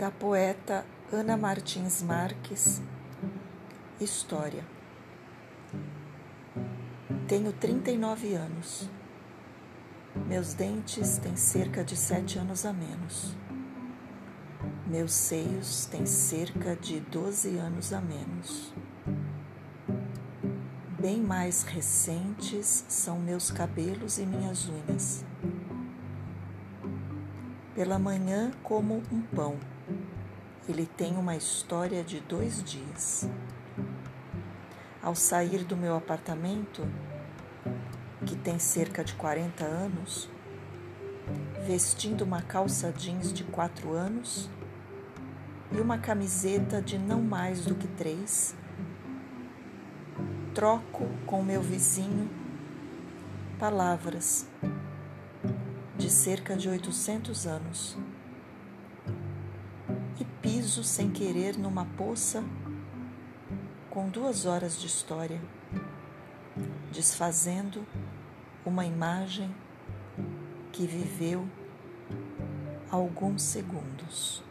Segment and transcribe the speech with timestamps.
[0.00, 0.82] da poeta
[1.12, 2.80] Ana Martins Marques,
[4.00, 4.64] História.
[7.28, 8.88] Tenho 39 anos.
[10.26, 13.36] Meus dentes têm cerca de sete anos a menos.
[14.86, 18.72] Meus seios têm cerca de 12 anos a menos.
[20.98, 25.26] Bem mais recentes são meus cabelos e minhas unhas.
[27.74, 29.58] Pela manhã como um pão
[30.68, 33.28] ele tem uma história de dois dias.
[35.02, 36.86] Ao sair do meu apartamento,
[38.24, 40.28] que tem cerca de 40 anos,
[41.66, 44.48] vestindo uma calça jeans de quatro anos
[45.72, 48.54] e uma camiseta de não mais do que três,
[50.54, 52.28] troco com meu vizinho
[53.58, 54.46] palavras
[55.96, 57.96] de cerca de 800 anos
[60.70, 62.44] piso sem querer numa poça
[63.90, 65.42] com duas horas de história,
[66.92, 67.84] desfazendo
[68.64, 69.52] uma imagem
[70.70, 71.44] que viveu
[72.88, 74.44] alguns segundos.